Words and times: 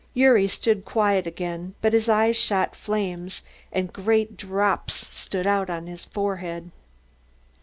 Gyuri 0.15 0.47
stood 0.49 0.83
quiet 0.83 1.27
again 1.27 1.75
but 1.79 1.93
his 1.93 2.09
eyes 2.09 2.35
shot 2.35 2.75
flames 2.75 3.43
and 3.71 3.93
great 3.93 4.35
drops 4.35 5.07
stood 5.15 5.45
out 5.45 5.69
on 5.69 5.85
his 5.85 6.05
forehead. 6.05 6.71